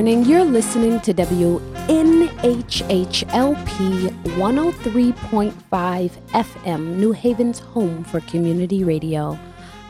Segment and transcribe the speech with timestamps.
[0.00, 0.24] morning.
[0.24, 1.60] You're listening to WNHHLP
[4.22, 9.38] 103.5 FM, New Haven's home for community radio.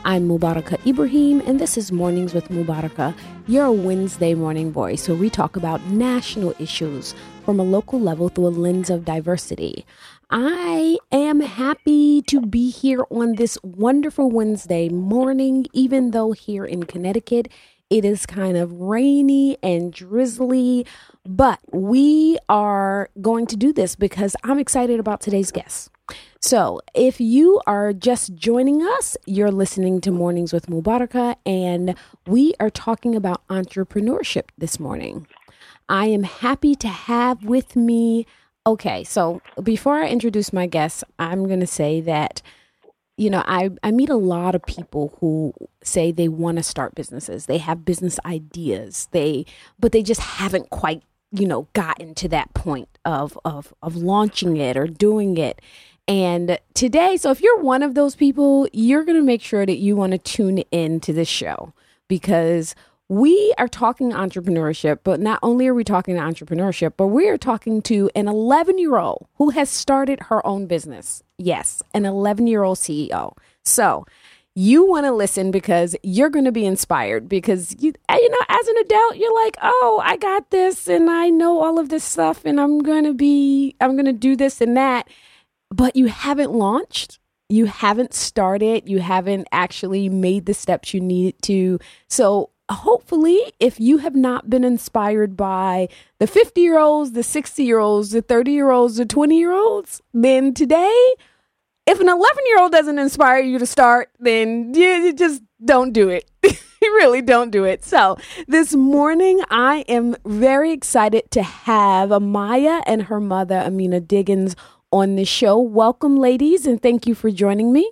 [0.03, 3.15] I'm Mubaraka Ibrahim, and this is Mornings with Mubaraka,
[3.47, 7.15] your Wednesday morning voice, where we talk about national issues
[7.45, 9.85] from a local level through a lens of diversity.
[10.29, 16.83] I am happy to be here on this wonderful Wednesday morning, even though here in
[16.83, 17.47] Connecticut
[17.91, 20.87] it is kind of rainy and drizzly,
[21.25, 25.91] but we are going to do this because I'm excited about today's guest.
[26.39, 31.95] So, if you are just joining us, you're listening to Mornings with Mubaraka, and
[32.25, 35.27] we are talking about entrepreneurship this morning.
[35.87, 38.25] I am happy to have with me.
[38.65, 42.41] Okay, so before I introduce my guest, I'm going to say that
[43.21, 46.95] you know, I, I meet a lot of people who say they want to start
[46.95, 47.45] businesses.
[47.45, 49.07] They have business ideas.
[49.11, 49.45] They
[49.79, 54.57] but they just haven't quite, you know, gotten to that point of of of launching
[54.57, 55.61] it or doing it.
[56.07, 59.77] And today, so if you're one of those people, you're going to make sure that
[59.77, 61.73] you want to tune in to this show
[62.07, 62.73] because
[63.07, 67.81] we are talking entrepreneurship, but not only are we talking entrepreneurship, but we are talking
[67.83, 71.21] to an 11 year old who has started her own business.
[71.41, 73.35] Yes, an 11 year old CEO.
[73.65, 74.05] So
[74.53, 78.45] you want to listen because you're going to be inspired because you eh, you know
[78.49, 82.03] as an adult you're like oh i got this and i know all of this
[82.03, 85.07] stuff and i'm going to be i'm going to do this and that
[85.69, 87.17] but you haven't launched
[87.47, 91.79] you haven't started you haven't actually made the steps you need to
[92.09, 95.89] so hopefully, if you have not been inspired by
[96.19, 99.53] the 50 year olds, the 60 year olds, the 30 year olds, the 20 year
[99.53, 101.13] olds, then today,
[101.87, 106.09] if an 11 year old doesn't inspire you to start, then you just don't do
[106.09, 106.29] it.
[106.43, 107.83] you really don't do it.
[107.83, 108.17] So,
[108.47, 114.55] this morning, I am very excited to have Amaya and her mother, Amina Diggins,
[114.91, 115.57] on the show.
[115.59, 117.91] Welcome, ladies, and thank you for joining me.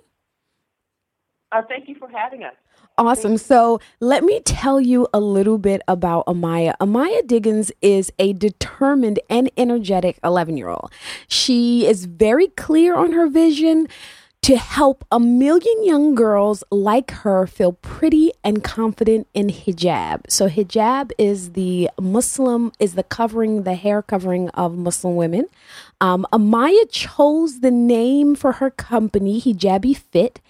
[1.52, 2.54] Uh, thank you for having us.
[2.98, 3.38] Awesome.
[3.38, 6.74] So let me tell you a little bit about Amaya.
[6.80, 10.92] Amaya Diggins is a determined and energetic 11 year old.
[11.26, 13.88] She is very clear on her vision
[14.42, 20.22] to help a million young girls like her feel pretty and confident in hijab.
[20.28, 25.44] So hijab is the Muslim is the covering the hair covering of Muslim women.
[26.00, 30.40] Um, Amaya chose the name for her company Hijabi Fit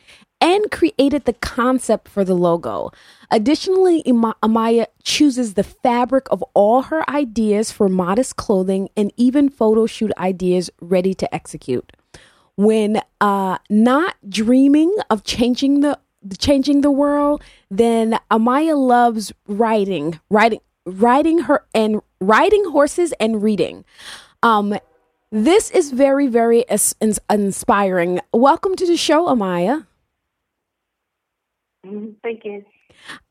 [0.41, 2.91] and created the concept for the logo.
[3.31, 9.87] Additionally, Amaya chooses the fabric of all her ideas for modest clothing and even photo
[9.87, 11.93] shoot ideas ready to execute.
[12.57, 15.99] When uh, not dreaming of changing the
[16.39, 23.85] changing the world, then Amaya loves writing, writing, writing her and riding horses and reading.
[24.43, 24.79] Um,
[25.31, 26.65] this is very, very
[27.31, 28.21] inspiring.
[28.33, 29.87] Welcome to the show, Amaya.
[31.87, 32.13] Mm-hmm.
[32.23, 32.65] Thank you.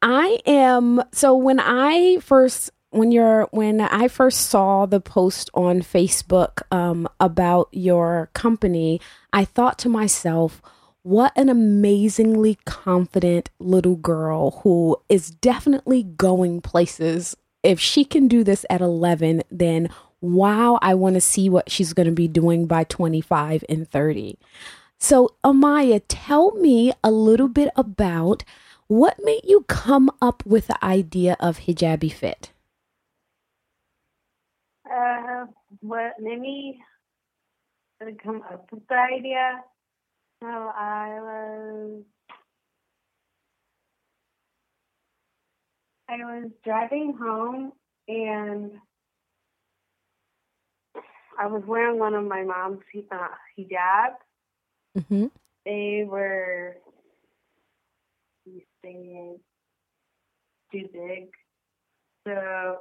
[0.02, 5.82] I am so when I first when you're when I first saw the post on
[5.82, 9.00] Facebook um, about your company,
[9.32, 10.62] I thought to myself,
[11.04, 17.38] what an amazingly confident little girl who is definitely going places.
[17.62, 19.90] If she can do this at 11, then
[20.22, 24.38] wow, I want to see what she's going to be doing by 25 and 30.
[25.02, 28.44] So, Amaya, tell me a little bit about
[28.88, 32.52] what made you come up with the idea of Hijabi Fit?
[34.92, 35.46] Uh,
[35.80, 36.84] what made me
[38.22, 39.64] come up with the idea?
[40.42, 42.04] I was
[46.10, 47.72] I was driving home
[48.08, 48.72] and
[51.38, 54.16] I was wearing one of my mom's hijabs
[55.00, 55.26] Mm-hmm.
[55.66, 56.78] They were
[58.84, 59.38] saying
[60.72, 61.30] too big.
[62.28, 62.78] So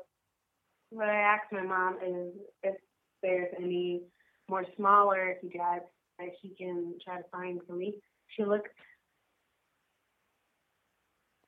[0.91, 2.33] what I asked my mom is
[2.63, 2.75] if
[3.23, 4.03] there's any
[4.49, 5.83] more smaller hijabs
[6.19, 7.95] that she can try to find for me.
[8.29, 8.69] She looked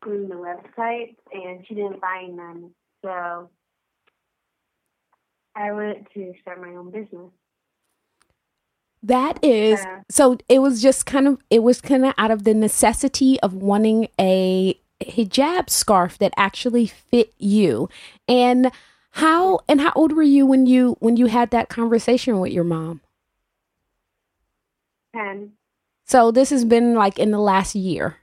[0.06, 2.70] on the website and she didn't find them.
[3.02, 3.50] So
[5.56, 7.30] I went to start my own business.
[9.02, 10.00] That is yeah.
[10.10, 13.54] so it was just kind of it was kind of out of the necessity of
[13.54, 17.88] wanting a hijab scarf that actually fit you.
[18.28, 18.70] And
[19.12, 22.64] how and how old were you when you when you had that conversation with your
[22.64, 23.00] mom?
[25.14, 25.52] 10.
[26.04, 28.16] So this has been like in the last year.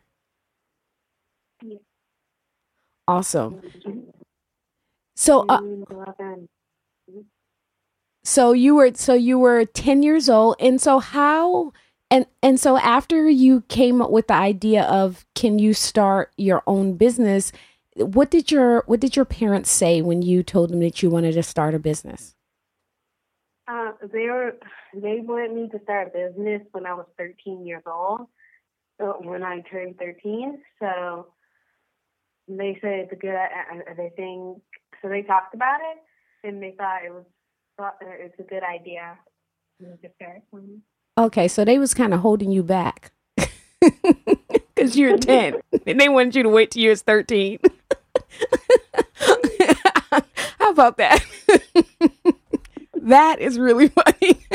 [1.61, 1.77] Yeah.
[3.07, 3.61] Awesome.
[5.15, 5.61] So, uh,
[8.27, 10.57] so you were so you were 10 years old.
[10.59, 11.71] And so how
[12.11, 16.61] and and so after you came up with the idea of can you start your
[16.67, 17.53] own business
[17.95, 21.33] what did your what did your parents say when you told them that you wanted
[21.33, 22.35] to start a business?
[23.65, 24.57] Uh, they were
[24.93, 28.27] they wanted me to start a business when i was 13 years old.
[28.99, 31.27] When i turned 13 so
[32.49, 33.37] they said it's a good
[33.95, 34.61] they think
[35.01, 37.23] so they talked about it and they thought it was
[38.01, 39.17] it's a good idea
[41.17, 43.11] Okay, so they was kind of holding you back
[44.75, 47.59] because you're 10 and they wanted you to wait till you was 13.
[50.59, 51.23] How about that?
[52.93, 54.45] that is really funny.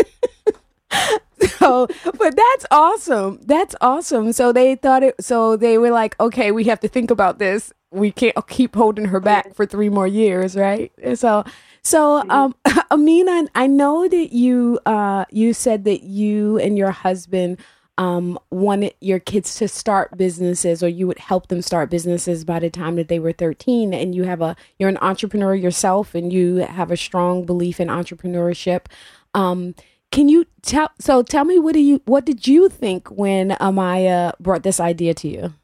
[1.59, 3.41] So, but that's awesome.
[3.43, 4.33] That's awesome.
[4.33, 7.73] So they thought it, so they were like, okay, we have to think about this.
[7.91, 10.91] We can't keep holding her back for three more years, right?
[11.03, 11.45] And so
[11.83, 12.55] so, um,
[12.91, 17.59] Amina, I know that you uh, you said that you and your husband
[17.99, 22.61] um, wanted your kids to start businesses, or you would help them start businesses by
[22.61, 23.93] the time that they were thirteen.
[23.93, 27.89] And you have a you're an entrepreneur yourself, and you have a strong belief in
[27.89, 28.87] entrepreneurship.
[29.35, 29.75] Um,
[30.13, 30.91] can you tell?
[31.01, 35.15] So, tell me what do you what did you think when Amaya brought this idea
[35.15, 35.55] to you?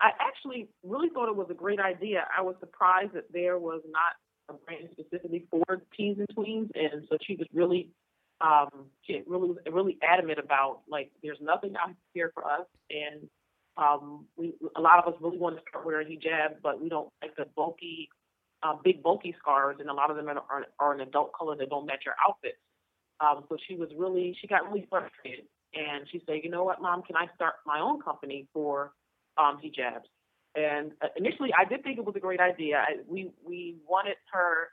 [0.00, 2.24] I actually really thought it was a great idea.
[2.36, 4.16] I was surprised that there was not
[4.48, 7.90] a brand specifically for teens and tweens, and so she was really,
[8.40, 13.28] um, she really really adamant about like there's nothing out here for us, and
[13.76, 17.10] um, we a lot of us really want to start wearing hijab, but we don't
[17.22, 18.08] like the bulky,
[18.62, 21.56] uh, big bulky scarves, and a lot of them are, are, are an adult color
[21.56, 22.58] that don't match your outfits.
[23.20, 26.80] Um, so she was really, she got really frustrated, and she said, you know what,
[26.82, 28.92] mom, can I start my own company for
[29.38, 30.08] um, hijabs.
[30.54, 32.78] And uh, initially, I did think it was a great idea.
[32.78, 34.68] I, we we wanted her,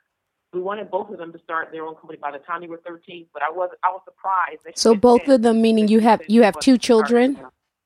[0.52, 2.82] we wanted both of them to start their own company by the time they were
[2.86, 3.26] 13.
[3.32, 4.60] But I was I was surprised.
[4.76, 7.40] so both of them, meaning you have you have two children.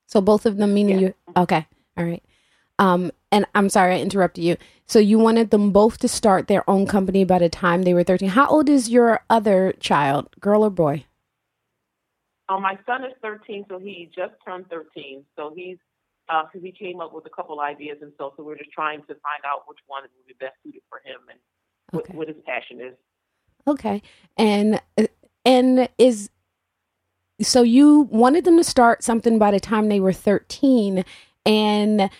[0.06, 1.08] So both of them, meaning yeah.
[1.08, 1.14] you.
[1.36, 1.66] Okay,
[1.96, 2.22] all right.
[2.78, 4.56] Um, and I'm sorry I interrupted you.
[4.86, 8.04] So you wanted them both to start their own company by the time they were
[8.04, 8.30] 13.
[8.30, 11.04] How old is your other child, girl or boy?
[12.48, 15.24] Oh, my son is 13, so he just turned 13.
[15.36, 15.78] So he's
[16.26, 19.00] because uh, he came up with a couple ideas and so so we're just trying
[19.00, 21.38] to find out which one would be best suited for him and
[22.00, 22.16] okay.
[22.16, 22.94] what, what his passion is.
[23.66, 24.02] Okay,
[24.36, 24.80] and
[25.44, 26.30] and is
[27.40, 31.04] so you wanted them to start something by the time they were thirteen,
[31.44, 32.10] and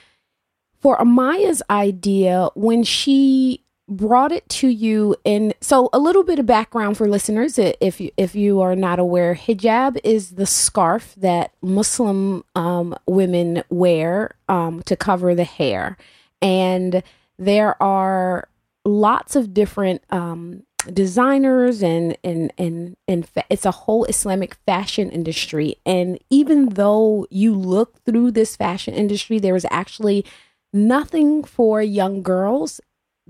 [0.85, 6.45] for Amaya's idea when she brought it to you and so a little bit of
[6.45, 11.53] background for listeners if you, if you are not aware hijab is the scarf that
[11.63, 15.97] muslim um, women wear um, to cover the hair.
[16.43, 17.03] And
[17.39, 18.49] there are
[18.85, 25.11] lots of different um, designers and and and and fa- it's a whole islamic fashion
[25.11, 25.77] industry.
[25.87, 30.27] And even though you look through this fashion industry there is actually
[30.75, 32.81] nothing for young girls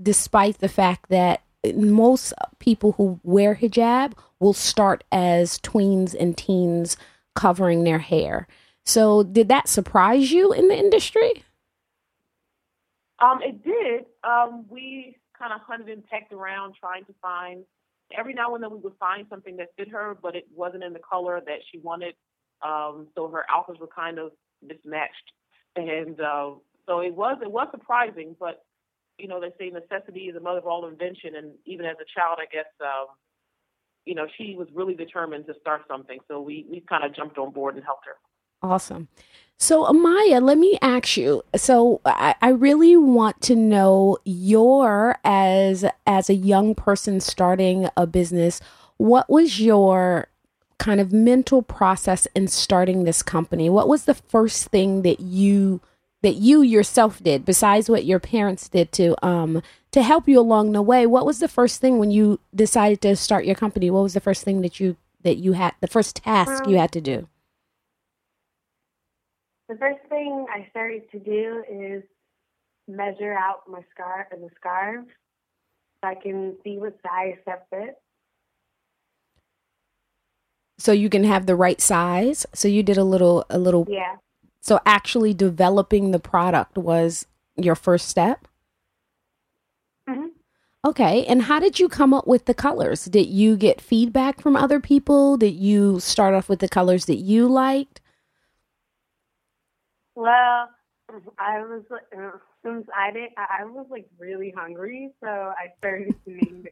[0.01, 1.41] despite the fact that
[1.75, 6.97] most people who wear hijab will start as tweens and teens
[7.35, 8.47] covering their hair.
[8.85, 11.43] So, did that surprise you in the industry?
[13.19, 14.05] Um, it did.
[14.23, 17.63] Um, we kind of hunted and pecked around trying to find.
[18.15, 20.93] Every now and then we would find something that fit her, but it wasn't in
[20.93, 22.13] the color that she wanted.
[22.63, 25.31] Um, so her outfits were kind of mismatched,
[25.75, 26.51] and uh,
[26.87, 28.35] so it was it was surprising.
[28.39, 28.63] But
[29.17, 31.35] you know, they say necessity is the mother of all invention.
[31.35, 33.07] And even as a child, I guess, um,
[34.05, 36.19] you know, she was really determined to start something.
[36.27, 38.15] So we, we kind of jumped on board and helped her.
[38.61, 39.07] Awesome.
[39.57, 41.43] So, Amaya, let me ask you.
[41.55, 48.05] So, I, I really want to know your as as a young person starting a
[48.05, 48.59] business.
[48.97, 50.27] What was your
[50.77, 53.69] kind of mental process in starting this company?
[53.69, 55.79] What was the first thing that you
[56.21, 60.71] that you yourself did besides what your parents did to um to help you along
[60.71, 63.89] the way what was the first thing when you decided to start your company?
[63.89, 66.77] What was the first thing that you that you had the first task um, you
[66.77, 67.27] had to do?
[69.69, 72.03] The first thing i started to do is
[72.87, 75.05] measure out my scarf and the scarf
[76.03, 77.97] so i can see what size that fits.
[80.77, 82.45] So you can have the right size?
[82.53, 84.17] So you did a little a little yeah
[84.65, 88.47] so actually developing the product was your first step?
[90.09, 90.29] Mm-hmm.
[90.83, 91.23] Okay.
[91.27, 93.05] And how did you come up with the colors?
[93.05, 95.37] Did you get feedback from other people?
[95.37, 98.01] Did you start off with the colors that you liked?
[100.15, 100.69] Well,
[101.37, 101.83] I was
[102.65, 106.71] since I did, I was like really hungry, so I started naming the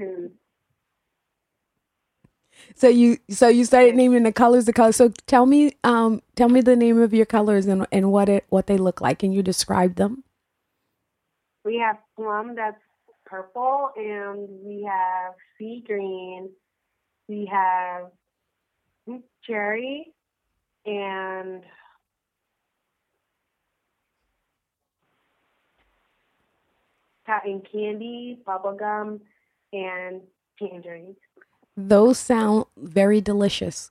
[0.00, 0.30] colors.
[2.76, 4.96] So you so you started naming the colors, the colors.
[4.96, 8.44] So tell me, um, tell me the name of your colors and and what it
[8.48, 9.20] what they look like.
[9.20, 10.24] Can you describe them?
[11.64, 12.76] we have plum that's
[13.24, 16.50] purple, and we have sea green.
[17.28, 18.10] We have
[19.46, 20.12] cherry,
[20.84, 21.62] and
[27.26, 29.20] cotton candy, bubblegum,
[29.72, 30.20] and
[30.58, 31.16] tangerines.
[31.76, 33.90] Those sound very delicious.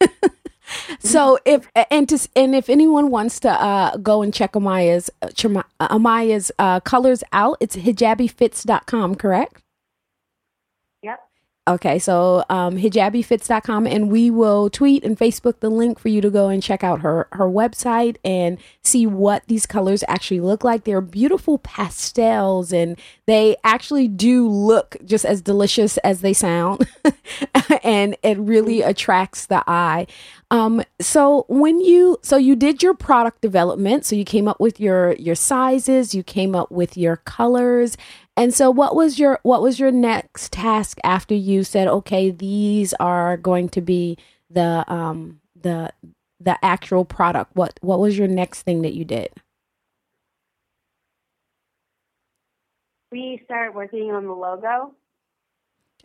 [1.00, 5.28] so if and to, and if anyone wants to uh, go and check Amaya's uh,
[5.28, 9.63] Chama- Amaya's uh, colors out, it's hijabifits.com, correct?
[11.66, 16.28] Okay, so um, hijabifits.com, and we will tweet and Facebook the link for you to
[16.28, 20.84] go and check out her her website and see what these colors actually look like.
[20.84, 26.86] They're beautiful pastels, and they actually do look just as delicious as they sound,
[27.82, 30.06] and it really attracts the eye.
[30.50, 34.78] Um, so when you so you did your product development, so you came up with
[34.78, 37.96] your your sizes, you came up with your colors,
[38.36, 42.92] and so what was your what was your next task after you said, okay, these
[42.94, 44.18] are going to be
[44.50, 45.92] the um the
[46.40, 47.54] the actual product?
[47.54, 49.30] What what was your next thing that you did?
[53.12, 54.94] We started working on the logo.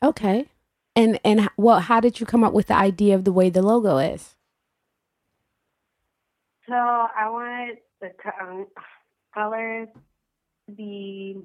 [0.04, 0.46] Okay.
[0.96, 3.64] And and well, how did you come up with the idea of the way the
[3.64, 4.36] logo is?
[6.68, 8.68] So I wanted the um,
[9.34, 9.88] colors
[10.68, 11.38] to be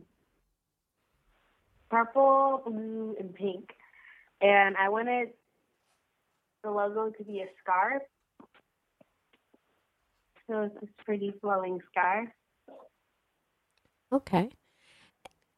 [1.95, 3.71] purple, blue, and pink.
[4.41, 5.29] And I wanted
[6.65, 8.03] the logo to be a scarf.
[10.51, 12.29] So it's this pretty flowing scarf.
[14.13, 14.51] Okay.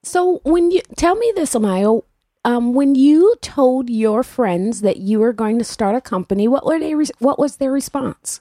[0.02, 2.02] So when you tell me this, Amaya,
[2.44, 6.66] um, when you told your friends that you were going to start a company, what
[6.66, 6.94] were they?
[6.94, 8.40] Re- what was their response?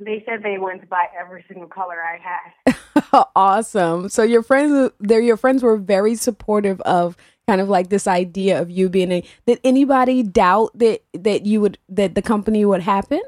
[0.00, 3.24] They said they wanted to buy every single color I had.
[3.36, 4.08] awesome.
[4.08, 8.60] So your friends, there, your friends were very supportive of kind of like this idea
[8.60, 9.24] of you being a.
[9.46, 13.20] Did anybody doubt that that you would that the company would happen?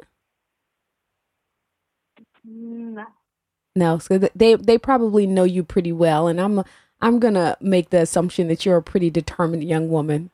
[2.45, 3.07] No.
[3.75, 6.65] No, so they they probably know you pretty well, and I'm
[7.01, 10.31] I'm gonna make the assumption that you're a pretty determined young woman.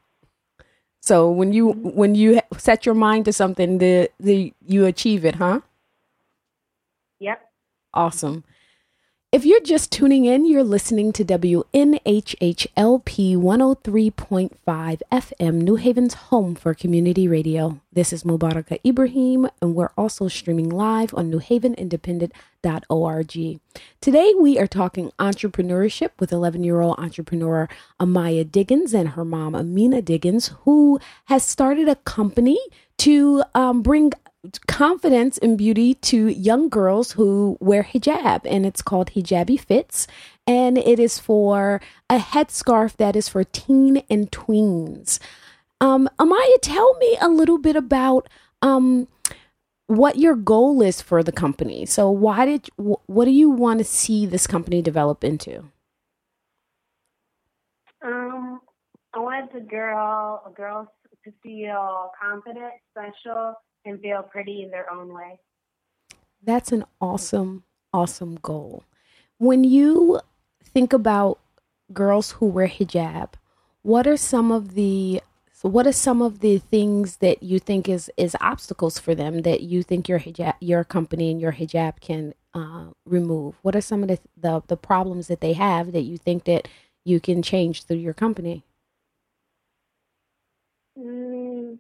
[1.01, 1.89] So when you mm-hmm.
[1.89, 5.61] when you set your mind to something, the the you achieve it, huh?
[7.23, 7.41] Yep.
[7.95, 8.43] Awesome.
[9.31, 16.75] If you're just tuning in, you're listening to WNHHLP 103.5 FM, New Haven's home for
[16.75, 17.81] community radio.
[17.93, 23.61] This is Mubaraka Ibrahim, and we're also streaming live on newhavenindependent.org.
[24.01, 27.69] Today, we are talking entrepreneurship with 11 year old entrepreneur
[28.01, 32.59] Amaya Diggins and her mom, Amina Diggins, who has started a company
[32.99, 34.13] to um, bring
[34.67, 40.09] confidence and beauty to young girls who wear hijab and it's called hijabi fits
[40.47, 41.81] and it is for
[42.11, 45.21] a headscarf that is for teen and tweens.
[45.81, 48.29] Um amaya tell me a little bit about
[48.63, 49.07] um
[49.87, 51.87] what your goal is for the company.
[51.87, 55.65] So why did what do you want to see this company develop into?
[58.03, 58.61] Um
[59.15, 60.93] i wanted the girl a girl
[61.25, 65.39] to feel confident special and feel pretty in their own way.
[66.43, 68.85] That's an awesome, awesome goal.
[69.39, 70.21] When you
[70.65, 71.39] think about
[71.93, 73.35] girls who wear hijab,
[73.83, 75.21] what are some of the
[75.53, 79.43] so what are some of the things that you think is is obstacles for them
[79.43, 83.57] that you think your hijab your company and your hijab can uh, remove?
[83.63, 86.67] What are some of the, the the problems that they have that you think that
[87.05, 88.65] you can change through your company?
[90.99, 91.79] Mm,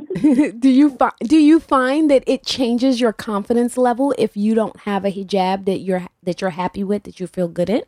[0.14, 4.80] do you fi- do you find that it changes your confidence level if you don't
[4.80, 7.82] have a hijab that you're that you're happy with that you feel good in?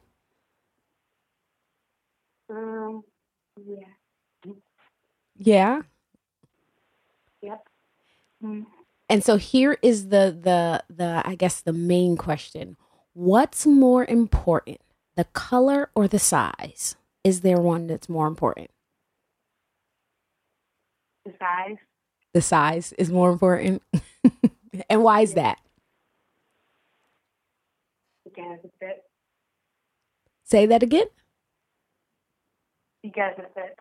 [2.50, 3.04] Um,
[3.56, 3.88] yeah.
[5.38, 5.82] Yeah.
[7.42, 7.68] Yep.
[8.44, 8.66] Mm.
[9.08, 12.76] And so here is the the the I guess the main question.
[13.14, 14.80] What's more important?
[15.16, 16.96] The color or the size?
[17.24, 18.70] Is there one that's more important?
[21.24, 21.78] The size.
[22.34, 23.82] The size is more important.
[24.90, 25.58] and why is that?
[28.24, 29.00] Because it fits.
[30.44, 31.06] Say that again.
[33.02, 33.76] Because it fits.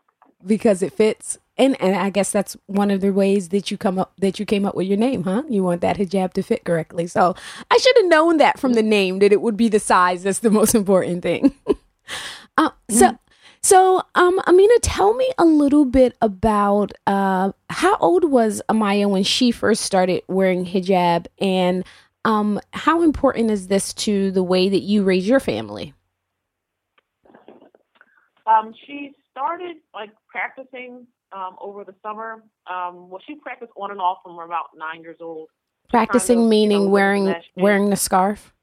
[0.46, 1.40] because it fits.
[1.58, 4.46] And and I guess that's one of the ways that you come up that you
[4.46, 5.44] came up with your name, huh?
[5.50, 7.08] You want that hijab to fit correctly.
[7.08, 7.36] So
[7.72, 10.40] I should have known that from the name that it would be the size that's
[10.40, 11.54] the most important thing.
[12.58, 13.16] uh, so mm-hmm.
[13.64, 19.24] So um Amina, tell me a little bit about uh how old was Amaya when
[19.24, 21.84] she first started wearing hijab and
[22.26, 25.94] um how important is this to the way that you raise your family?
[28.46, 32.44] Um, she started like practicing um, over the summer.
[32.70, 35.50] Um, well, she practiced on and off from about nine years old.
[35.90, 38.54] Practicing meaning wearing wearing the scarf.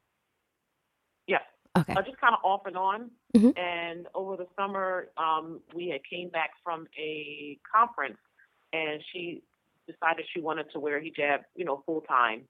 [1.78, 1.94] Okay.
[1.94, 3.10] Uh, just kind of off and on.
[3.36, 3.50] Mm-hmm.
[3.56, 8.18] And over the summer, um, we had came back from a conference,
[8.72, 9.42] and she
[9.86, 12.42] decided she wanted to wear hijab, you know, full time.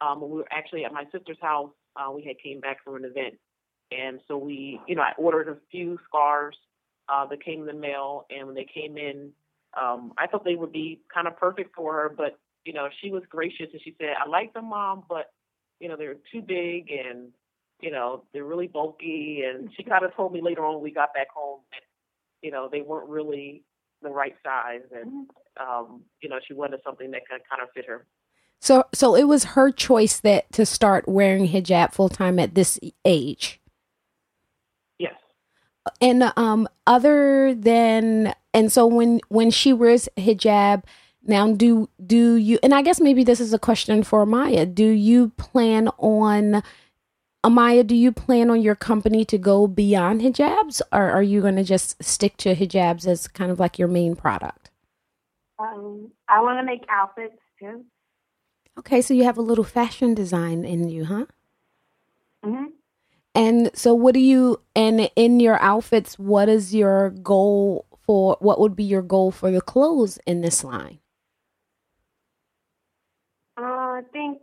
[0.00, 1.70] Um, we were actually at my sister's house.
[1.96, 3.34] Uh, we had came back from an event,
[3.92, 6.56] and so we, you know, I ordered a few scarves
[7.08, 9.30] uh, that came in the mail, and when they came in,
[9.80, 13.10] um, I thought they would be kind of perfect for her, but you know, she
[13.10, 15.30] was gracious and she said, "I like them, mom, but
[15.80, 17.28] you know, they're too big and
[17.80, 20.90] you know, they're really bulky." And she kind of told me later on when we
[20.92, 21.82] got back home that
[22.42, 23.62] you know they weren't really
[24.02, 25.28] the right size, and
[25.60, 28.06] um, you know, she wanted something that could kind of fit her.
[28.60, 32.78] So, so it was her choice that to start wearing hijab full time at this
[33.04, 33.60] age
[34.98, 35.14] Yes.
[36.00, 40.82] and um other than and so when when she wears hijab
[41.26, 44.64] now do do you and i guess maybe this is a question for Maya.
[44.64, 46.62] do you plan on
[47.44, 51.56] amaya do you plan on your company to go beyond hijabs or are you going
[51.56, 54.70] to just stick to hijabs as kind of like your main product?
[55.58, 57.84] Um i want to make outfits too.
[58.78, 61.26] Okay so you have a little fashion design in you huh?
[62.44, 62.64] Mm-hmm.
[63.34, 68.60] And so, what do you, and in your outfits, what is your goal for, what
[68.60, 71.00] would be your goal for the clothes in this line?
[73.58, 74.38] Uh, I think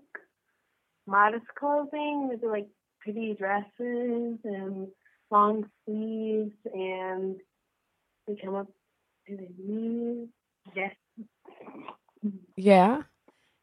[1.08, 2.68] modest clothing, maybe like
[3.02, 4.88] pretty dresses and
[5.30, 7.38] long sleeves and
[8.28, 8.68] we come up
[9.28, 10.28] to the knees.
[10.76, 10.94] Yes.
[12.56, 13.04] Yeah.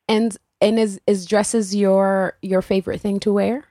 [0.08, 3.64] And and is is dresses your your favorite thing to wear?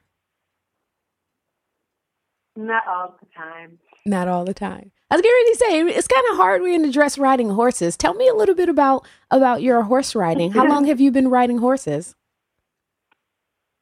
[2.56, 3.78] Not all the time.
[4.06, 4.92] Not all the time.
[5.10, 7.96] I was getting ready to say it's kind of hard when to dress riding horses.
[7.96, 10.52] Tell me a little bit about about your horse riding.
[10.52, 12.16] How long have you been riding horses?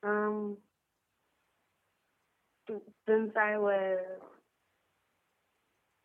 [0.03, 0.57] Um,
[3.07, 3.99] since I was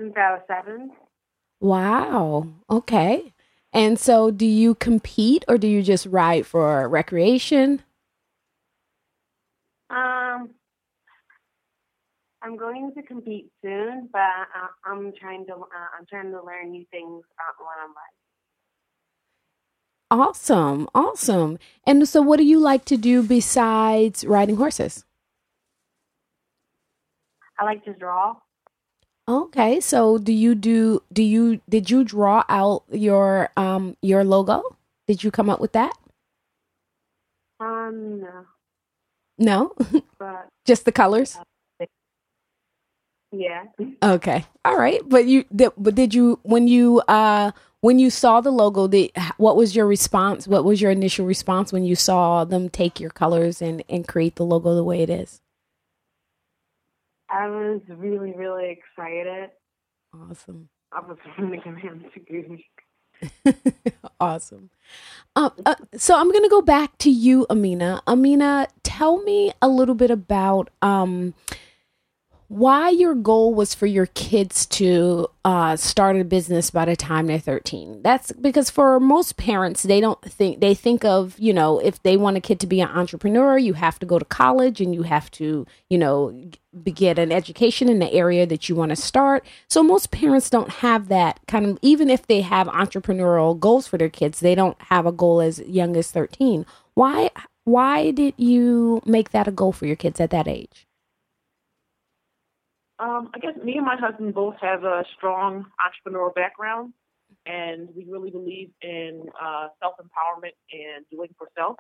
[0.01, 0.93] since I was seven.
[1.61, 2.47] Wow.
[2.71, 3.33] Okay.
[3.73, 7.83] And so, do you compete or do you just ride for recreation?
[9.91, 10.51] Um,
[12.43, 16.71] I'm going to compete soon, but I, I'm trying to uh, I'm trying to learn
[16.71, 18.17] new things uh, when I'm riding.
[20.11, 21.59] Awesome, awesome.
[21.87, 25.05] And so, what do you like to do besides riding horses?
[27.61, 28.37] I like to draw.
[29.29, 34.63] Okay, so do you do do you did you draw out your um your logo?
[35.07, 35.93] Did you come up with that?
[37.61, 38.47] Um, no.
[39.39, 39.73] No,
[40.19, 41.39] but just the colors.
[43.33, 43.65] Yeah.
[44.03, 44.45] Okay.
[44.65, 45.01] All right.
[45.07, 49.13] But you did, but did you when you uh when you saw the logo, did,
[49.37, 50.49] what was your response?
[50.49, 54.37] What was your initial response when you saw them take your colors and and create
[54.37, 55.41] the logo the way it is?
[57.33, 59.51] I was really really excited.
[60.15, 60.69] Awesome.
[60.93, 62.21] I was really to
[64.21, 64.71] awesome.
[65.37, 68.03] Um, uh, so I'm going to go back to you, Amina.
[68.07, 71.35] Amina, tell me a little bit about um,
[72.51, 77.29] why your goal was for your kids to uh, start a business by the time
[77.29, 81.79] they're 13 that's because for most parents they don't think they think of you know
[81.79, 84.81] if they want a kid to be an entrepreneur you have to go to college
[84.81, 86.35] and you have to you know
[86.93, 89.45] get an education in the area that you want to start.
[89.69, 93.99] So most parents don't have that kind of even if they have entrepreneurial goals for
[93.99, 97.31] their kids they don't have a goal as young as 13 why
[97.65, 100.87] why did you make that a goal for your kids at that age
[103.01, 106.93] um, I guess me and my husband both have a strong entrepreneurial background,
[107.47, 111.77] and we really believe in uh, self empowerment and doing for self.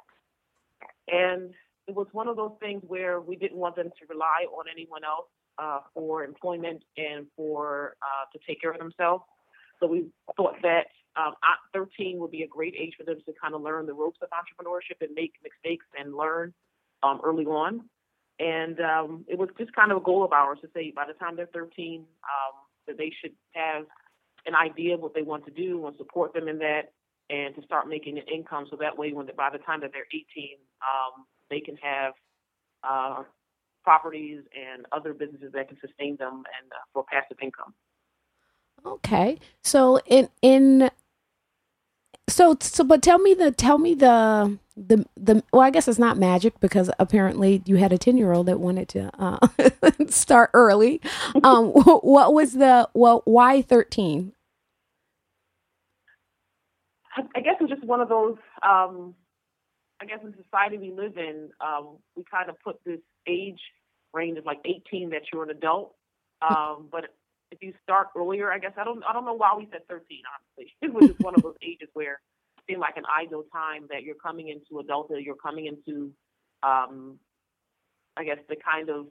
[1.09, 1.53] And
[1.87, 5.05] it was one of those things where we didn't want them to rely on anyone
[5.05, 5.27] else
[5.59, 9.25] uh, for employment and for uh, to take care of themselves.
[9.81, 10.07] So we
[10.37, 11.35] thought that um,
[11.75, 14.29] 13 would be a great age for them to kind of learn the ropes of
[14.31, 16.55] entrepreneurship and make mistakes and learn
[17.03, 17.83] um, early on.
[18.41, 21.13] And um, it was just kind of a goal of ours to say by the
[21.13, 22.07] time they're 13, um,
[22.87, 23.85] that they should have
[24.47, 26.93] an idea of what they want to do and support them in that,
[27.29, 30.09] and to start making an income so that way when by the time that they're
[30.13, 32.15] 18, um, they can have
[32.83, 33.23] uh,
[33.85, 37.75] properties and other businesses that can sustain them and uh, for passive income.
[38.87, 40.91] Okay, so in in
[42.31, 45.99] so so but tell me the tell me the the the well I guess it's
[45.99, 49.49] not magic because apparently you had a 10 year old that wanted to uh,
[50.09, 51.01] start early.
[51.45, 54.33] Um, what was the well why 13?
[57.17, 58.37] I guess it's just one of those.
[58.63, 59.15] Um,
[60.01, 63.61] I guess in society we live in, um, we kind of put this age
[64.15, 65.95] range of like 18 that you're an adult.
[66.41, 67.05] Um, but
[67.51, 70.23] if you start earlier, I guess I don't I don't know why we said 13.
[70.25, 72.21] Honestly, it was just one of those ages where
[72.59, 75.23] it seemed like an ideal time that you're coming into adulthood.
[75.23, 76.13] You're coming into,
[76.63, 77.19] um,
[78.17, 79.07] I guess, the kind of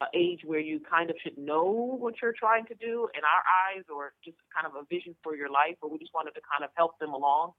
[0.00, 3.42] uh, age where you kind of should know what you're trying to do in our
[3.76, 5.76] eyes, or just kind of a vision for your life.
[5.82, 7.52] Or we just wanted to kind of help them along.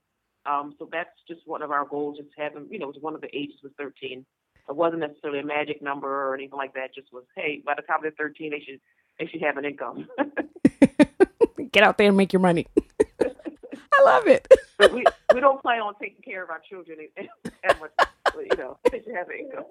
[0.46, 2.18] Um, so that's just one of our goals.
[2.18, 4.24] Just having, you know, it was one of the ages was 13.
[4.68, 6.90] It wasn't necessarily a magic number or anything like that.
[6.90, 8.80] It just was, hey, by the time they're 13, they should
[9.20, 10.08] they should have an income.
[11.72, 12.66] Get out there and make your money.
[13.20, 14.48] I love it.
[14.78, 15.04] but we
[15.34, 17.90] we don't plan on taking care of our children as much.
[18.34, 19.64] You know, they should have an income.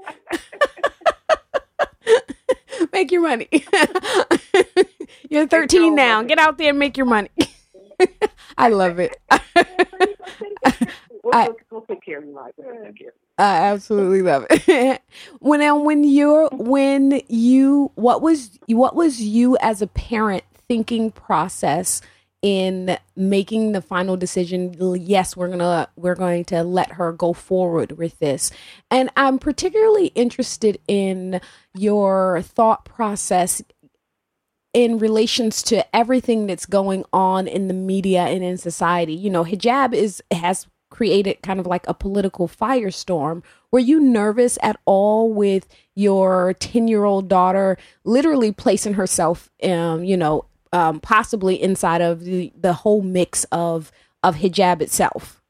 [2.94, 3.50] make your money.
[5.30, 6.22] You're 13 now.
[6.22, 7.32] Get out there and make your money.
[8.58, 9.18] I love it.
[11.24, 12.54] We'll, I, we'll take care of you, Mike.
[12.58, 13.14] We'll take care.
[13.40, 15.02] I absolutely love it.
[15.40, 21.10] when um, when you're when you what was what was you as a parent thinking
[21.10, 22.02] process
[22.42, 27.34] in making the final decision yes we're going to we're going to let her go
[27.34, 28.50] forward with this
[28.90, 31.42] and i'm particularly interested in
[31.76, 33.62] your thought process
[34.74, 39.44] in relations to everything that's going on in the media and in society you know
[39.44, 40.66] hijab is has
[41.00, 43.42] created kind of like a political firestorm.
[43.72, 50.04] Were you nervous at all with your 10 year old daughter literally placing herself, um,
[50.04, 55.42] you know, um, possibly inside of the, the whole mix of, of hijab itself?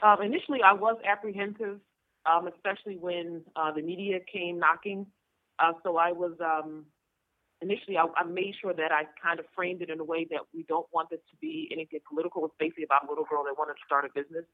[0.00, 1.80] Um, initially, I was apprehensive,
[2.26, 5.06] um, especially when uh, the media came knocking.
[5.58, 6.84] Uh, so I was um,
[7.62, 10.40] initially I, I, made sure that I kind of framed it in a way that
[10.54, 12.44] we don't want this to be anything political.
[12.44, 14.44] It's basically about a little girl that wanted to start a business,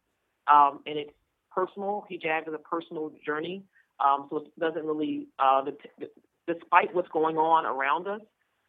[0.50, 1.12] um, and it's
[1.50, 2.06] personal.
[2.10, 3.62] Hijab is a personal journey,
[4.00, 6.10] um, so it doesn't really, uh, the, the,
[6.52, 8.20] despite what's going on around us,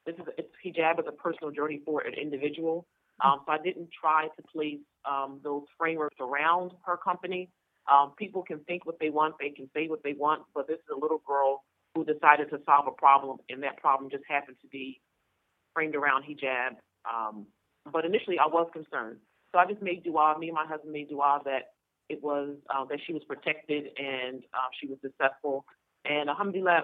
[0.05, 2.87] this is it's hijab is a personal journey for an individual.
[3.23, 7.49] Um, so I didn't try to place um, those frameworks around her company.
[7.91, 10.77] Um, people can think what they want, they can say what they want, but this
[10.77, 11.63] is a little girl
[11.95, 15.01] who decided to solve a problem, and that problem just happened to be
[15.73, 16.77] framed around hijab.
[17.07, 17.47] Um,
[17.91, 19.17] but initially, I was concerned,
[19.51, 20.37] so I just made dua.
[20.37, 21.73] Me and my husband made dua that
[22.09, 25.65] it was uh, that she was protected and uh, she was successful.
[26.05, 26.83] And alhamdulillah,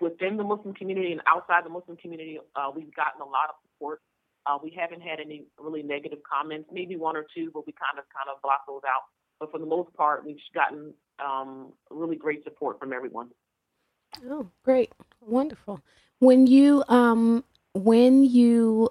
[0.00, 3.56] within the Muslim community and outside the Muslim community, uh, we've gotten a lot of
[3.62, 4.00] support.
[4.46, 7.98] Uh, we haven't had any really negative comments, maybe one or two, but we kind
[7.98, 9.02] of kind of block those out.
[9.38, 13.28] But for the most part, we've gotten um, really great support from everyone.
[14.28, 14.92] Oh, great.
[15.20, 15.80] Wonderful.
[16.18, 17.44] When you um
[17.74, 18.90] when you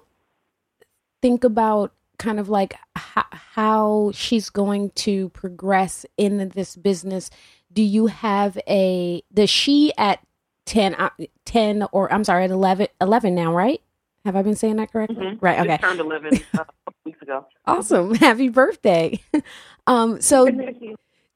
[1.22, 7.30] think about kind of like h- how she's going to progress in this business,
[7.72, 10.20] do you have a does she at
[10.66, 11.10] 10 uh,
[11.44, 13.80] 10 or I'm sorry at 11 11 now, right?
[14.24, 15.16] Have I been saying that correctly?
[15.16, 15.44] Mm-hmm.
[15.44, 15.58] Right.
[15.60, 15.68] Okay.
[15.70, 16.64] Just turned 11 uh,
[17.04, 17.46] weeks ago.
[17.66, 18.14] Awesome.
[18.14, 19.20] Happy birthday.
[19.86, 20.50] um so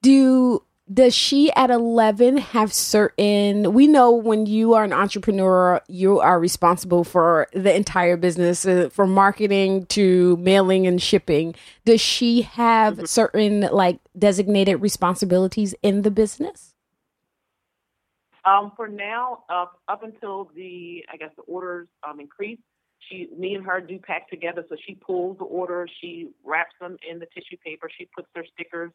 [0.03, 6.21] do does she at 11 have certain we know when you are an entrepreneur you
[6.21, 11.55] are responsible for the entire business uh, from marketing to mailing and shipping
[11.87, 13.05] does she have mm-hmm.
[13.07, 16.75] certain like designated responsibilities in the business
[18.45, 22.59] um, for now uh, up until the i guess the orders um, increase
[23.09, 26.99] she me and her do pack together so she pulls the order she wraps them
[27.11, 28.91] in the tissue paper she puts their stickers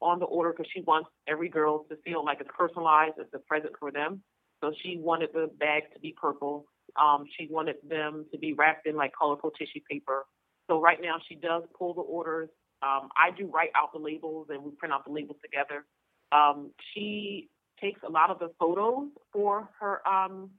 [0.00, 3.38] on the order because she wants every girl to feel like it's personalized, it's a
[3.38, 4.22] present for them.
[4.62, 6.66] So she wanted the bags to be purple.
[7.00, 10.24] Um, she wanted them to be wrapped in like colorful tissue paper.
[10.68, 12.48] So right now she does pull the orders.
[12.82, 15.84] Um, I do write out the labels and we print out the labels together.
[16.32, 17.48] Um, she
[17.80, 20.50] takes a lot of the photos for her um,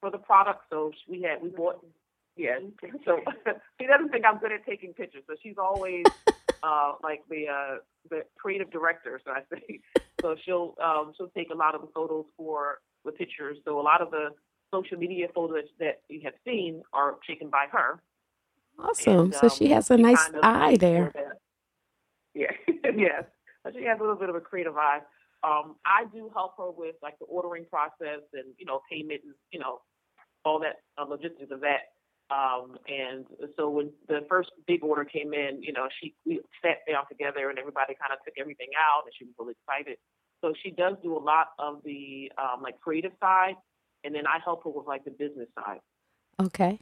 [0.00, 0.64] for the product.
[0.70, 1.84] So we had we bought
[2.36, 2.58] yeah.
[3.04, 3.20] So
[3.80, 5.22] she doesn't think I'm good at taking pictures.
[5.26, 6.04] So she's always
[6.62, 7.76] uh, like the uh,
[8.08, 9.80] the creative director, so I say.
[10.20, 13.58] So she'll um, she'll take a lot of the photos for the pictures.
[13.64, 14.30] So a lot of the
[14.72, 18.02] social media photos that you have seen are taken by her.
[18.78, 19.18] Awesome.
[19.18, 21.12] And, so she um, has a nice kind of eye there.
[22.34, 22.52] Yeah,
[22.96, 23.24] yes.
[23.64, 25.00] So She has a little bit of a creative eye.
[25.42, 29.34] Um, I do help her with like the ordering process and you know payment and
[29.52, 29.80] you know
[30.44, 31.92] all that uh, logistics of that.
[32.30, 36.78] Um, and so when the first big order came in, you know, she we sat
[36.88, 39.98] down together and everybody kind of took everything out, and she was really excited.
[40.40, 43.54] So she does do a lot of the um, like creative side,
[44.04, 45.80] and then I help her with like the business side.
[46.40, 46.78] Okay.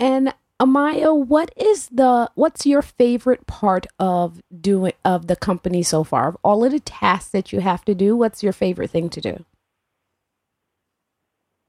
[0.00, 6.04] And Amaya, what is the what's your favorite part of doing of the company so
[6.04, 6.28] far?
[6.28, 9.20] Of all of the tasks that you have to do, what's your favorite thing to
[9.20, 9.44] do?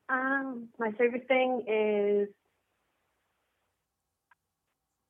[0.10, 2.30] Um, my favorite thing is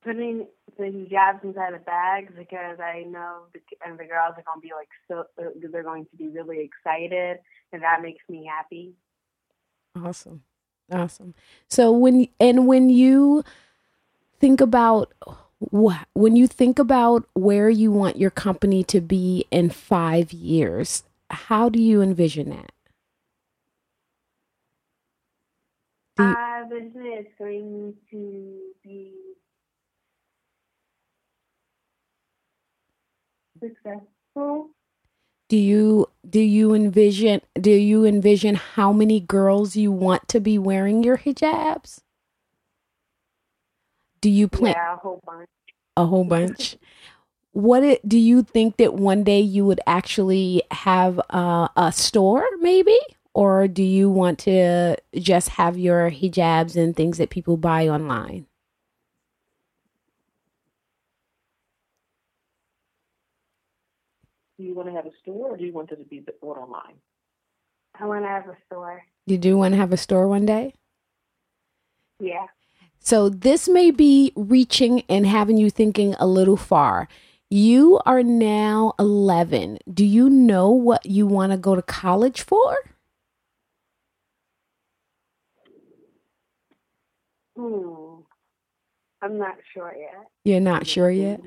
[0.07, 4.61] putting the hijabs inside the bags because I know the, and the girls are going
[4.61, 7.39] to be like so uh, they're going to be really excited
[7.73, 8.93] and that makes me happy.
[9.95, 10.43] Awesome.
[10.91, 11.33] Awesome.
[11.69, 13.43] So when and when you
[14.39, 15.13] think about
[15.73, 21.03] wh- when you think about where you want your company to be in 5 years,
[21.29, 22.71] how do you envision that?
[26.17, 29.16] Do you- I envision it's going to be
[33.59, 34.69] successful.
[35.49, 40.57] Do you do you envision do you envision how many girls you want to be
[40.57, 42.01] wearing your hijabs?
[44.21, 45.47] Do you plan Yeah, a whole bunch.
[45.95, 46.77] a whole bunch?
[47.51, 52.45] What it, do you think that one day you would actually have uh, a store,
[52.59, 52.97] maybe,
[53.33, 58.45] or do you want to just have your hijabs and things that people buy online?
[64.57, 66.57] Do you want to have a store, or do you want it to be bought
[66.57, 66.95] online?
[67.99, 69.03] I want to have a store.
[69.25, 70.73] You do want to have a store one day?
[72.19, 72.47] Yeah.
[72.99, 77.07] So this may be reaching and having you thinking a little far.
[77.49, 79.79] You are now 11.
[79.93, 82.77] Do you know what you want to go to college for?
[87.55, 88.21] Hmm.
[89.21, 90.27] I'm not sure yet.
[90.43, 91.41] You're not sure yet?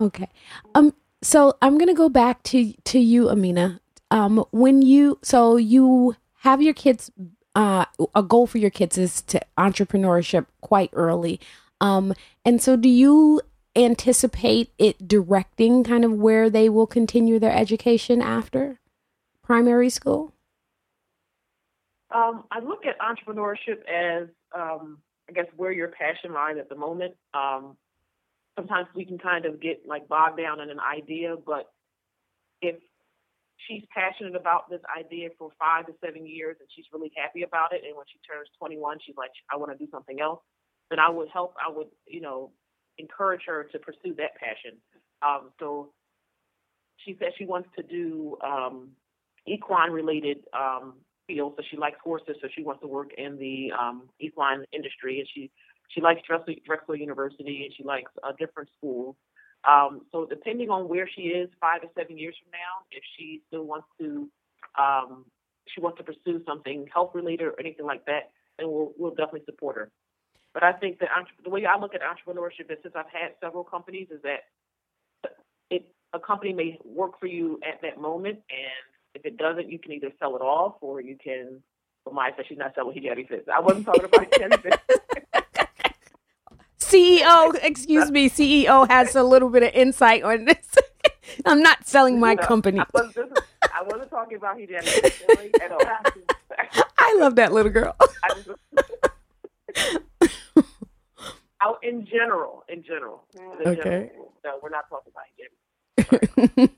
[0.00, 0.28] Okay.
[0.74, 3.80] Um so I'm going to go back to to you Amina.
[4.10, 7.10] Um when you so you have your kids
[7.54, 7.84] uh
[8.14, 11.40] a goal for your kids is to entrepreneurship quite early.
[11.80, 13.40] Um and so do you
[13.76, 18.80] anticipate it directing kind of where they will continue their education after
[19.42, 20.32] primary school?
[22.10, 26.74] Um, I look at entrepreneurship as, um, I guess, where your passion lies at the
[26.74, 27.14] moment.
[27.34, 27.76] Um,
[28.58, 31.70] sometimes we can kind of get like bogged down in an idea, but
[32.60, 32.74] if
[33.66, 37.72] she's passionate about this idea for five to seven years and she's really happy about
[37.72, 40.40] it, and when she turns 21, she's like, I want to do something else,
[40.90, 42.50] then I would help, I would, you know,
[42.98, 44.78] encourage her to pursue that passion.
[45.22, 45.92] Um, so
[47.04, 48.90] she said she wants to do um,
[49.46, 50.94] equine related um,
[51.28, 51.54] field.
[51.56, 55.28] So she likes horses, so she wants to work in the um, equine industry, and
[55.32, 55.50] she
[55.88, 59.16] she likes Drexel, University, and she likes uh, different schools.
[59.68, 63.40] Um, so depending on where she is, five to seven years from now, if she
[63.48, 64.28] still wants to,
[64.78, 65.24] um,
[65.74, 69.42] she wants to pursue something health related or anything like that, then we'll we'll definitely
[69.46, 69.90] support her.
[70.54, 71.08] But I think that
[71.42, 74.44] the way I look at entrepreneurship is since I've had several companies, is that
[75.70, 79.78] it a company may work for you at that moment, and if it doesn't, you
[79.78, 81.62] can either sell it off or you can.
[82.04, 83.48] Well, Maya said she's not selling hijabi fits.
[83.52, 84.76] I wasn't talking about fits.
[86.88, 90.76] CEO, excuse me, CEO has a little bit of insight on this.
[91.46, 95.72] I'm not selling my No, I I wasn't, I talking about hijabi fits really, at
[95.72, 95.78] all.
[97.18, 97.94] love that little girl.
[101.60, 103.24] Out in general, in general.
[103.38, 103.82] In Okay.
[103.82, 104.32] General.
[104.44, 105.26] No, we're not talking about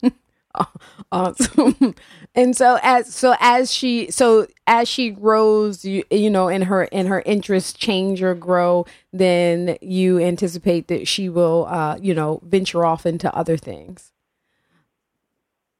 [0.00, 0.12] hijabi.
[1.12, 1.94] awesome.
[2.34, 6.84] And so as so as she so as she grows, you you know, in her
[6.84, 12.40] in her interests change or grow, then you anticipate that she will uh, you know,
[12.44, 14.12] venture off into other things.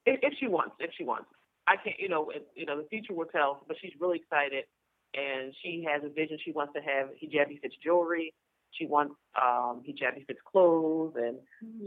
[0.07, 1.27] if, if she wants, if she wants.
[1.67, 3.63] I can't, you know, it, you know, the future will tell.
[3.69, 4.65] But she's really excited,
[5.15, 6.39] and she has a vision.
[6.45, 8.33] She wants to have hijabi fits jewelry.
[8.73, 11.37] She wants um, hijabi fits clothes, and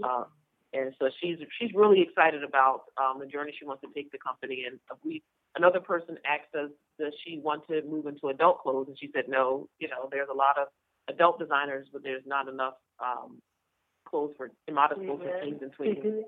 [0.03, 0.25] uh,
[0.73, 4.17] and so she's she's really excited about um, the journey she wants to take the
[4.17, 4.65] company.
[4.67, 5.21] And we
[5.55, 9.25] another person asked us does she want to move into adult clothes, and she said
[9.27, 9.69] no.
[9.79, 10.67] You know, there's a lot of
[11.09, 13.41] adult designers, but there's not enough um,
[14.13, 16.23] clothes for modest clothes for and.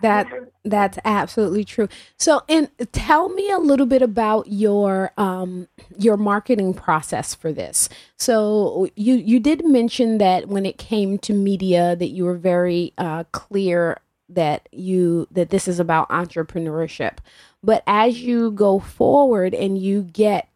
[0.00, 0.28] That
[0.64, 1.88] that's absolutely true.
[2.16, 5.66] So, and tell me a little bit about your um
[5.98, 7.88] your marketing process for this.
[8.16, 12.92] So, you you did mention that when it came to media, that you were very
[12.96, 17.18] uh, clear that you that this is about entrepreneurship.
[17.60, 20.48] But as you go forward and you get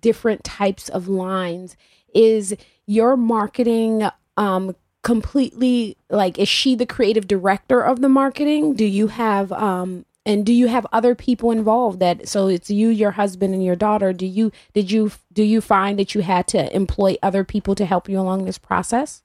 [0.00, 1.76] different types of lines,
[2.12, 4.74] is your marketing um
[5.08, 8.74] completely like is she the creative director of the marketing?
[8.74, 12.90] Do you have um and do you have other people involved that so it's you
[12.90, 14.12] your husband and your daughter?
[14.12, 17.86] Do you did you do you find that you had to employ other people to
[17.86, 19.22] help you along this process?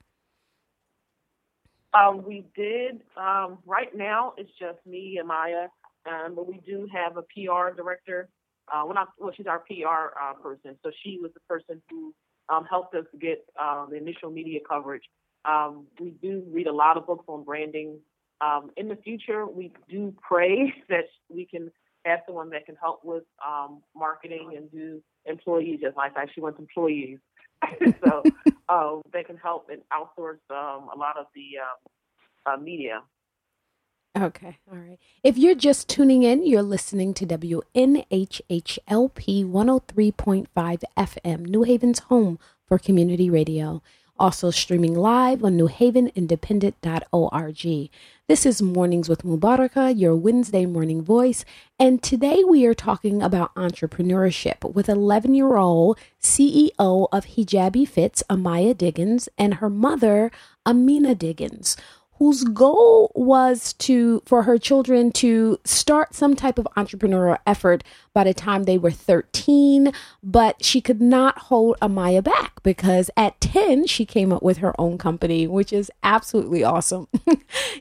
[1.92, 5.68] Um, we did um, right now it's just me and maya
[6.10, 8.30] um, but we do have a pr director.
[8.72, 10.78] Uh, when I, well she's our pr uh, person.
[10.82, 12.14] So she was the person who
[12.48, 15.04] um, helped us get uh, the initial media coverage
[15.44, 17.98] um, we do read a lot of books on branding.
[18.40, 21.70] Um, in the future, we do pray that we can
[22.04, 26.42] have someone that can help with um, marketing and do employees, just like I actually
[26.42, 27.18] want employees.
[28.04, 28.22] so
[28.68, 31.78] uh, they can help and outsource um, a lot of the um,
[32.46, 33.00] uh, media.
[34.16, 34.98] Okay, all right.
[35.24, 37.64] If you're just tuning in, you're listening to WNHHLP
[39.50, 43.82] 103.5 FM, New Haven's home for community radio
[44.18, 47.90] also streaming live on newhavenindependent.org.
[48.26, 51.44] This is Mornings with Mubaraka, your Wednesday morning voice,
[51.78, 58.22] and today we are talking about entrepreneurship with 11 year old CEO of Hijabi Fits,
[58.30, 60.30] Amaya Diggins, and her mother,
[60.64, 61.76] Amina Diggins,
[62.18, 68.24] whose goal was to for her children to start some type of entrepreneurial effort by
[68.24, 73.86] the time they were 13 but she could not hold amaya back because at 10
[73.86, 77.08] she came up with her own company which is absolutely awesome.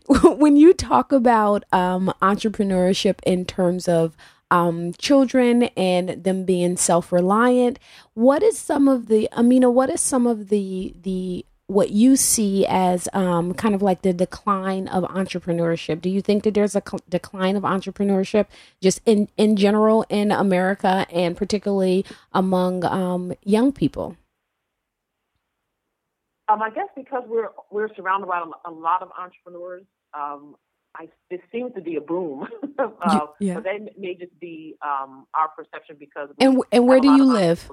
[0.08, 4.17] When you talk about um, entrepreneurship in terms of
[4.52, 7.80] um, children and them being self-reliant
[8.13, 12.65] what is some of the amina what is some of the the what you see
[12.67, 16.02] as um, kind of like the decline of entrepreneurship.
[16.02, 18.47] Do you think that there's a cl- decline of entrepreneurship
[18.82, 24.17] just in, in general in America and particularly among um, young people?
[26.49, 30.56] Um, I guess because we're we're surrounded by a, lot of entrepreneurs, um,
[30.93, 32.47] I, it seems to be a boom.
[32.78, 33.56] uh, yeah.
[33.56, 36.30] But that may just be um, our perception because.
[36.39, 37.69] And and where do you live?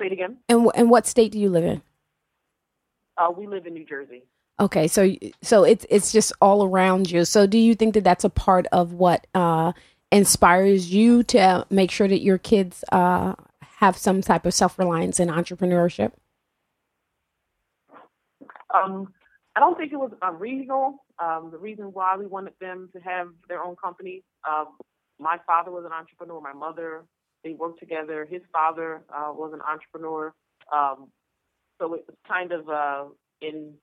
[0.00, 0.38] Say it again.
[0.48, 1.82] And and what state do you live in?
[3.16, 4.24] Uh, we live in New Jersey.
[4.60, 7.24] Okay, so so it's it's just all around you.
[7.24, 9.72] So do you think that that's a part of what uh,
[10.12, 13.34] inspires you to make sure that your kids uh,
[13.78, 16.12] have some type of self reliance and entrepreneurship?
[18.72, 19.12] Um,
[19.56, 21.04] I don't think it was unreasonable.
[21.18, 24.64] Um, the reason why we wanted them to have their own company, uh,
[25.18, 26.40] my father was an entrepreneur.
[26.40, 27.04] My mother,
[27.44, 28.24] they worked together.
[28.24, 30.32] His father uh, was an entrepreneur.
[30.72, 31.08] Um,
[31.84, 33.04] so it was kind of uh,
[33.40, 33.74] in,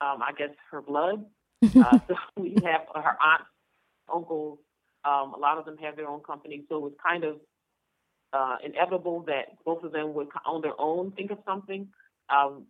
[0.00, 1.24] um, I guess, her blood.
[1.64, 3.50] uh, so we have her aunts,
[4.12, 4.58] uncles.
[5.04, 7.36] Um, a lot of them have their own companies, so it was kind of
[8.32, 11.88] uh, inevitable that both of them would, on their own, think of something.
[12.30, 12.66] Um,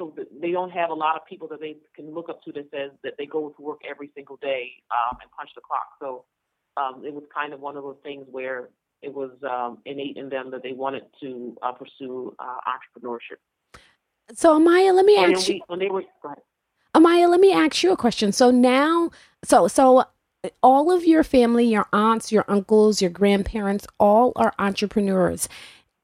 [0.00, 2.68] so they don't have a lot of people that they can look up to that
[2.72, 5.86] says that they go to work every single day um, and punch the clock.
[6.00, 6.24] So
[6.76, 10.28] um, it was kind of one of those things where it was um, innate in
[10.28, 13.38] them that they wanted to uh, pursue uh, entrepreneurship.
[14.34, 15.60] So Amaya, let me ask you.
[15.78, 16.04] They were,
[16.94, 18.32] Amaya, let me ask you a question.
[18.32, 19.10] So now,
[19.44, 20.04] so so uh,
[20.62, 25.48] all of your family, your aunts, your uncles, your grandparents, all are entrepreneurs.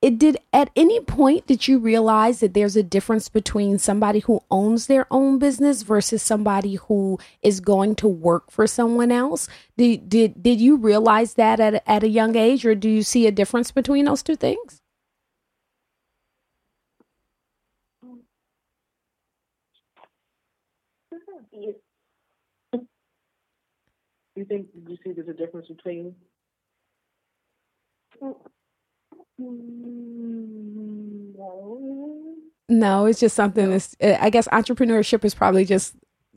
[0.01, 4.41] It did at any point did you realize that there's a difference between somebody who
[4.51, 9.49] owns their own business versus somebody who is going to work for someone else?
[9.77, 13.27] Did did did you realize that at at a young age, or do you see
[13.27, 14.78] a difference between those two things?
[24.39, 26.15] You think you see there's a difference between?
[32.69, 33.07] No.
[33.07, 33.97] It's just something that's.
[34.01, 35.95] I guess entrepreneurship is probably just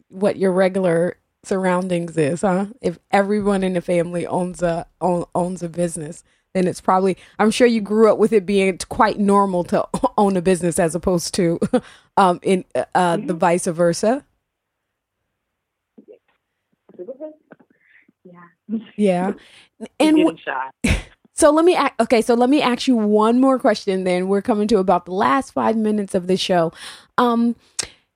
[0.10, 2.68] what your regular surroundings is, huh?
[2.82, 6.24] If everyone in the family owns a own, owns a business,
[6.54, 7.18] then it's probably.
[7.40, 9.88] I'm sure you grew up with it being quite normal to
[10.18, 11.60] own a business as opposed to,
[12.18, 13.28] um, in uh, mm-hmm.
[13.28, 14.26] the vice versa.
[18.96, 19.34] Yeah.
[20.00, 20.40] And
[21.34, 24.28] so let me ask, okay, so let me ask you one more question then.
[24.28, 26.72] We're coming to about the last 5 minutes of the show.
[27.18, 27.56] Um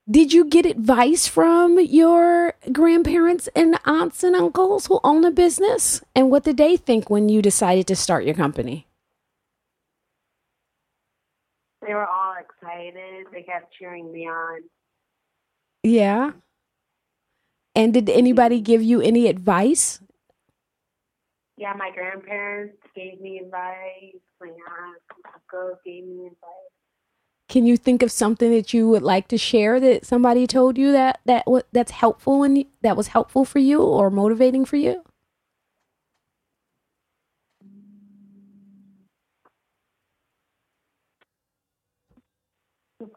[0.09, 6.03] Did you get advice from your grandparents and aunts and uncles who own a business?
[6.15, 8.85] And what did they think when you decided to start your company?
[11.85, 13.27] They were all excited.
[13.31, 14.61] They kept cheering me on.
[15.83, 16.31] Yeah.
[17.75, 19.99] And did anybody give you any advice?
[21.57, 24.19] Yeah, my grandparents gave me advice.
[24.41, 26.71] My aunts uncles gave me advice.
[27.47, 30.91] Can you think of something that you would like to share that somebody told you
[30.91, 35.03] that that what that's helpful and that was helpful for you or motivating for you?
[42.99, 43.07] So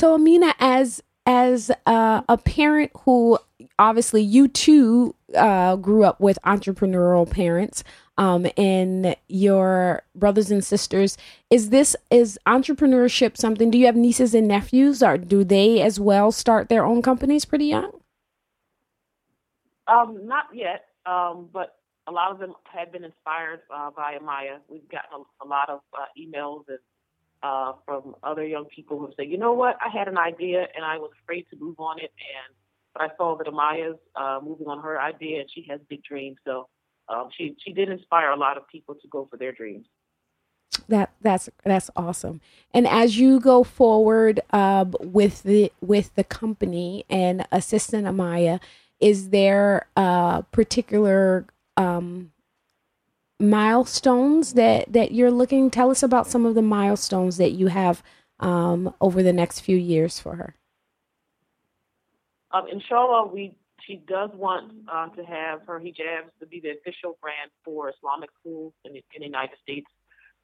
[0.00, 3.38] so Amina as as uh, a parent who
[3.78, 7.84] obviously you too uh, grew up with entrepreneurial parents
[8.16, 11.18] um, and your brothers and sisters
[11.50, 16.00] is this is entrepreneurship something do you have nieces and nephews or do they as
[16.00, 17.92] well start their own companies pretty young?
[19.86, 21.76] Um, not yet um, but
[22.06, 24.60] a lot of them have been inspired uh, by amaya.
[24.66, 26.78] We've gotten a, a lot of uh, emails and
[27.42, 30.84] uh, from other young people who say, you know what, I had an idea and
[30.84, 32.54] I was afraid to move on it, and
[32.92, 36.38] but I saw that Amaya's uh, moving on her idea and she has big dreams.
[36.44, 36.68] So
[37.08, 39.86] um, she she did inspire a lot of people to go for their dreams.
[40.88, 42.40] That that's that's awesome.
[42.72, 48.60] And as you go forward uh, with the with the company and assistant Amaya,
[49.00, 52.32] is there a particular um,
[53.40, 55.70] milestones that that you're looking?
[55.70, 58.02] Tell us about some of the milestones that you have
[58.38, 60.54] um, over the next few years for her.
[62.52, 63.54] Um, inshallah, we
[63.86, 68.30] she does want uh, to have her hijabs to be the official brand for Islamic
[68.38, 69.86] schools in the, in the United States.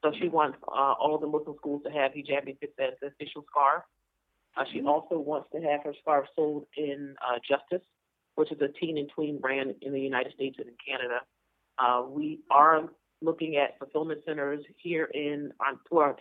[0.03, 3.45] So she wants uh, all the Muslim schools to have hijabi fits as the official
[3.51, 3.83] scarf.
[4.57, 4.89] Uh, she mm-hmm.
[4.89, 7.87] also wants to have her scarf sold in uh, Justice,
[8.37, 11.21] which is a teen and tween brand in the United States and in Canada.
[11.79, 12.89] Uh, we are
[13.23, 15.53] looking at fulfillment centers here in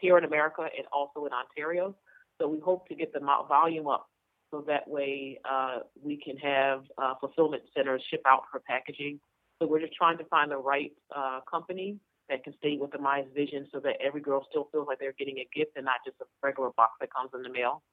[0.02, 1.96] here in America and also in Ontario.
[2.40, 4.10] So we hope to get the volume up
[4.52, 9.20] so that way uh, we can have uh, fulfillment centers ship out for packaging.
[9.60, 11.98] So we're just trying to find the right uh, company
[12.30, 15.16] that can stay with the Amaya's vision so that every girl still feels like they're
[15.18, 17.84] getting a gift and not just a regular box that comes in the mail.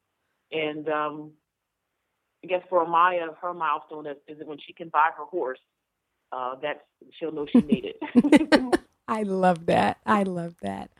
[0.50, 1.32] And um,
[2.42, 5.60] I guess for Amaya, her milestone is, is when she can buy her horse
[6.32, 6.80] uh, that's
[7.18, 8.80] she'll know she made it.
[9.08, 9.98] I love that.
[10.06, 10.90] I love that.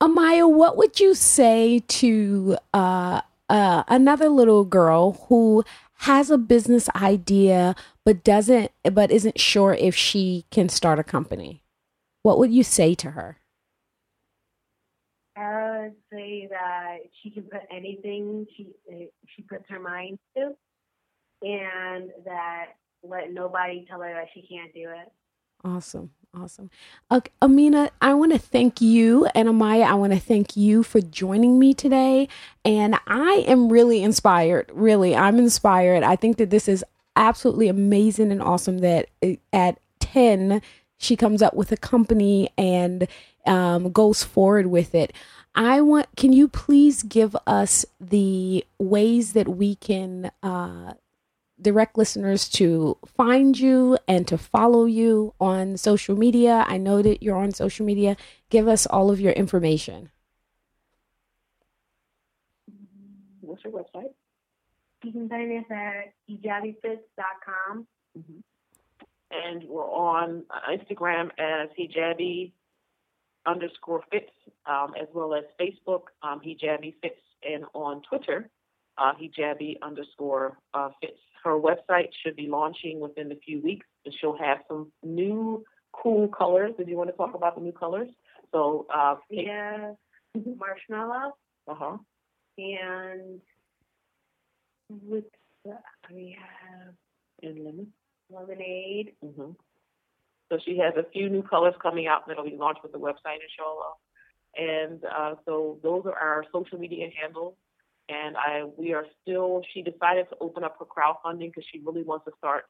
[0.00, 5.64] Amaya, what would you say to uh, uh, another little girl who
[6.00, 11.62] has a business idea but doesn't, but isn't sure if she can start a company?
[12.22, 13.38] What would you say to her?
[15.36, 18.68] I would say that she can put anything she
[19.34, 20.54] she puts her mind to,
[21.42, 22.72] and that
[23.02, 25.12] let nobody tell her that she can't do it.
[25.64, 26.10] Awesome.
[26.36, 26.70] Awesome.
[27.10, 31.00] Okay, Amina, I want to thank you and Amaya, I want to thank you for
[31.00, 32.28] joining me today.
[32.64, 34.70] And I am really inspired.
[34.72, 36.02] Really, I'm inspired.
[36.02, 36.84] I think that this is
[37.16, 39.08] absolutely amazing and awesome that
[39.52, 40.60] at 10,
[40.98, 43.08] she comes up with a company and
[43.46, 45.14] um, goes forward with it.
[45.54, 50.92] I want, can you please give us the ways that we can uh,
[51.60, 56.64] direct listeners to find you and to follow you on social media.
[56.66, 58.16] I know that you're on social media.
[58.50, 60.10] Give us all of your information.
[63.40, 64.12] What's your website?
[65.04, 67.86] You can find us at hijabifits.com.
[68.18, 68.40] Mm-hmm.
[69.30, 72.52] And we're on Instagram as hijabi
[73.46, 74.30] underscore fits,
[74.66, 78.48] um, as well as Facebook, um, hijabi fits, and on Twitter,
[78.98, 84.14] uh, hijabi underscore uh, fits her website should be launching within a few weeks, and
[84.20, 86.72] she'll have some new cool colors.
[86.76, 88.08] Did you want to talk about the new colors?
[88.52, 89.92] So uh, yeah,
[90.34, 91.36] marshmallow.
[91.66, 91.96] Uh huh.
[92.58, 93.40] And
[95.06, 95.24] with
[96.10, 96.94] we have
[97.42, 97.92] and lemon
[98.30, 99.12] lemonade.
[99.24, 99.52] Mm-hmm.
[100.50, 103.38] So she has a few new colors coming out that'll be launched with the website,
[103.42, 103.94] inshallah.
[104.56, 107.54] And uh, so those are our social media handles
[108.08, 109.62] and I we are still.
[109.72, 112.64] She decided to open up her crowdfunding because she really wants to start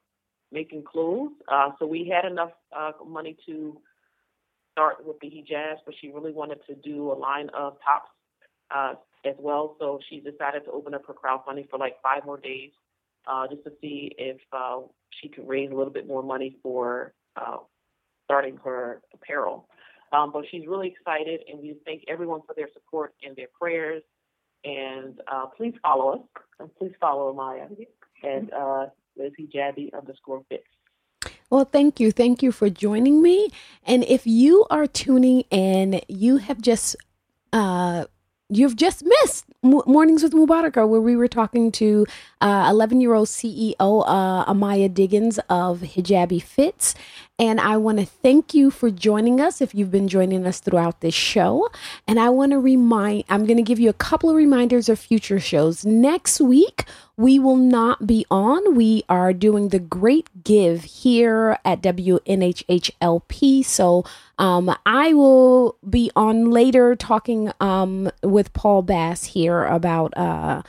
[0.51, 1.33] making clothes.
[1.51, 3.81] Uh, so we had enough uh, money to
[4.73, 8.11] start with the hijabs, but she really wanted to do a line of tops
[8.71, 9.77] uh, as well.
[9.79, 12.71] So she decided to open up her crowdfunding for like five more days,
[13.27, 14.81] uh, just to see if uh,
[15.21, 17.59] she could raise a little bit more money for uh,
[18.25, 19.69] starting her apparel.
[20.13, 24.03] Um, but she's really excited, and we thank everyone for their support and their prayers.
[24.65, 26.21] And uh, please follow us.
[26.61, 27.69] And please follow Amaya
[28.25, 28.87] at uh,
[29.19, 30.65] hijabi underscore fits.
[31.51, 32.11] Well, thank you.
[32.11, 33.49] Thank you for joining me.
[33.87, 36.97] And if you are tuning in, you have just
[37.53, 38.05] uh,
[38.51, 42.07] you've just missed Mornings with Mubaraka, where we were talking to
[42.41, 46.95] 11 uh, year old CEO uh, Amaya Diggins of Hijabi Fits.
[47.41, 51.01] And I want to thank you for joining us if you've been joining us throughout
[51.01, 51.69] this show.
[52.09, 54.99] And I want to remind, I'm going to give you a couple of reminders of
[54.99, 55.87] future shows.
[55.87, 56.85] Next week,
[57.17, 58.75] we will not be on.
[58.75, 63.65] We are doing the Great Give here at WNHHLP.
[63.65, 64.05] So
[64.39, 70.17] um, I will be on later talking um, with Paul Bass here about.
[70.17, 70.63] Uh,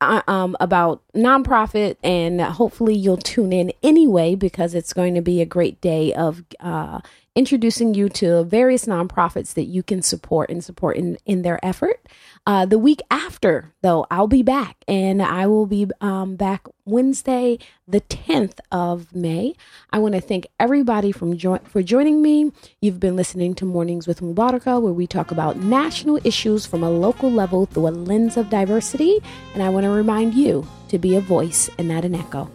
[0.00, 5.40] uh, um, about nonprofit, and hopefully you'll tune in anyway because it's going to be
[5.40, 7.00] a great day of uh,
[7.34, 12.00] introducing you to various nonprofits that you can support and support in, in their effort.
[12.50, 17.60] Uh, the week after, though, I'll be back and I will be um, back Wednesday,
[17.86, 19.54] the 10th of May.
[19.92, 22.50] I want to thank everybody from jo- for joining me.
[22.80, 26.90] You've been listening to Mornings with Mubaraka, where we talk about national issues from a
[26.90, 29.20] local level through a lens of diversity.
[29.54, 32.50] And I want to remind you to be a voice and not an echo.